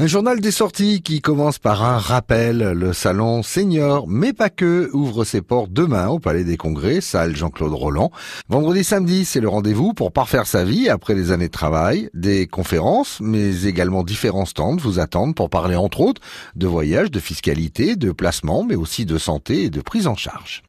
[0.00, 2.58] Un journal des sorties qui commence par un rappel.
[2.58, 7.34] Le salon Senior, mais pas que, ouvre ses portes demain au Palais des Congrès, salle
[7.34, 8.12] Jean-Claude Roland.
[8.48, 12.10] Vendredi samedi, c'est le rendez-vous pour parfaire sa vie après les années de travail.
[12.14, 16.22] Des conférences, mais également différents stands vous attendent pour parler entre autres
[16.54, 20.62] de voyage, de fiscalité, de placement, mais aussi de santé et de prise en charge.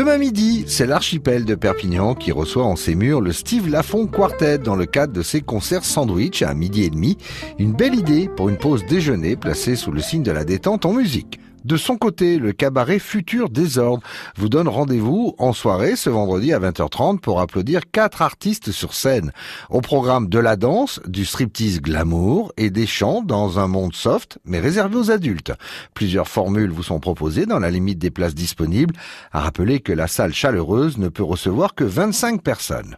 [0.00, 4.56] Demain midi, c'est l'archipel de Perpignan qui reçoit en ses murs le Steve Lafont Quartet
[4.56, 7.18] dans le cadre de ses concerts sandwich à midi et demi.
[7.58, 10.94] Une belle idée pour une pause déjeuner placée sous le signe de la détente en
[10.94, 11.38] musique.
[11.64, 14.02] De son côté, le cabaret Futur Désordre
[14.36, 19.32] vous donne rendez-vous en soirée ce vendredi à 20h30 pour applaudir quatre artistes sur scène.
[19.68, 24.38] Au programme de la danse, du striptease glamour et des chants dans un monde soft
[24.44, 25.52] mais réservé aux adultes.
[25.92, 28.94] Plusieurs formules vous sont proposées dans la limite des places disponibles.
[29.32, 32.96] À rappeler que la salle chaleureuse ne peut recevoir que 25 personnes.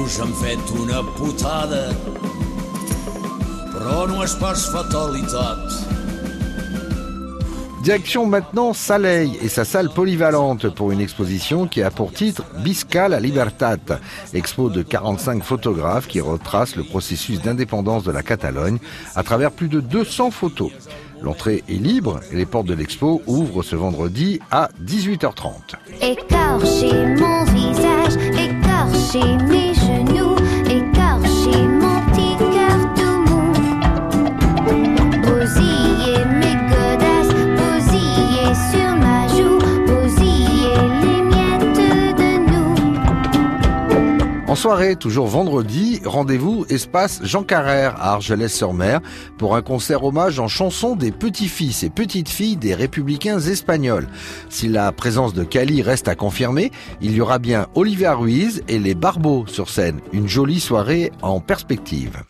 [0.00, 1.90] Nous hem fet una putada,
[3.72, 5.60] però no és pas fatalitat.
[7.84, 13.08] Direction maintenant Saleil et sa salle polyvalente pour une exposition qui a pour titre Bisca
[13.08, 14.00] la Libertad,
[14.32, 18.78] expo de 45 photographes qui retrace le processus d'indépendance de la Catalogne
[19.14, 20.72] à travers plus de 200 photos.
[21.22, 25.76] L'entrée est libre et les portes de l'expo ouvrent ce vendredi à 18h30.
[26.00, 29.49] Écorcher mon visage, écorcher
[44.50, 49.00] En soirée, toujours vendredi, rendez-vous espace Jean Carrère à Argelès-sur-Mer
[49.38, 54.08] pour un concert hommage en chanson des petits-fils et petites-filles des républicains espagnols.
[54.48, 58.80] Si la présence de Cali reste à confirmer, il y aura bien Olivia Ruiz et
[58.80, 60.00] les Barbeaux sur scène.
[60.12, 62.24] Une jolie soirée en perspective.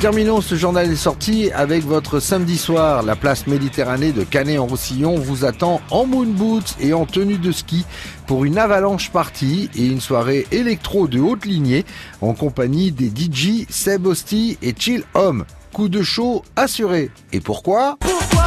[0.00, 3.02] Terminons ce journal des sorties avec votre samedi soir.
[3.02, 7.86] La place Méditerranée de Canet-en-Roussillon vous attend en moon boots et en tenue de ski
[8.26, 11.86] pour une avalanche partie et une soirée électro de haute lignée
[12.20, 15.46] en compagnie des DJ Seb Osti et Chill Home.
[15.72, 17.10] Coup de chaud assuré.
[17.32, 17.96] Et pourquoi?
[18.00, 18.44] Pourquoi?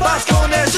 [0.00, 0.76] Parce qu'on est